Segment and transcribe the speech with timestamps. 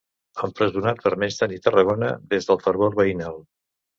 [0.45, 3.37] Empresonats per menystenir Tarragona des del fervor veïnal.